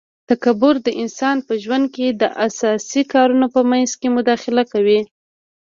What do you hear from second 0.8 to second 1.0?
د